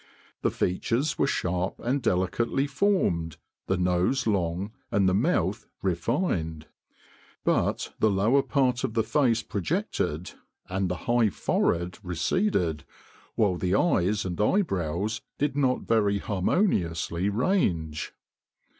The 0.41 0.49
features 0.49 1.19
were 1.19 1.27
sharp 1.27 1.75
and 1.77 2.01
delicately 2.01 2.65
formed, 2.65 3.37
the 3.67 3.77
nose 3.77 4.25
long, 4.25 4.71
and 4.89 5.07
the 5.07 5.13
mouth 5.13 5.67
refined; 5.83 6.65
but 7.43 7.93
the 7.99 8.09
lower 8.09 8.41
part 8.41 8.83
of 8.83 8.95
the 8.95 9.03
face 9.03 9.43
projected, 9.43 10.31
and 10.67 10.89
the 10.89 10.95
high 11.05 11.29
forehead 11.29 11.99
receded, 12.01 12.83
while 13.35 13.57
the 13.57 13.75
eyes 13.75 14.25
and 14.25 14.41
eyebrows 14.41 15.21
did 15.37 15.55
not 15.55 15.81
very 15.83 16.17
harmoniously 16.17 17.29
range." 17.29 18.11